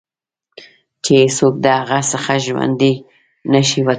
[1.03, 2.93] چې هېڅوک د هغه څخه ژوندي
[3.53, 3.89] نه شي وتلای.